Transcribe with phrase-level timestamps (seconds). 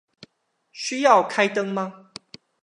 [0.71, 2.09] 需要開燈嗎